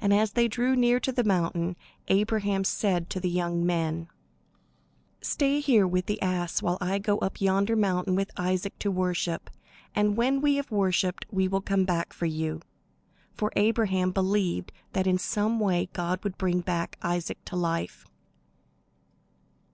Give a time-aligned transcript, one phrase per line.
[0.00, 1.76] And as they drew near to the mountain
[2.06, 6.06] Abraham said to the young men: [Illustration: For two days they walked] "Stay here with
[6.06, 9.50] the ass, while I go up yonder mountain with Isaac to worship;
[9.94, 12.62] and when we have worshipped, we will come back to you."
[13.34, 18.06] For Abraham believed that in some way God would bring back Isaac to life.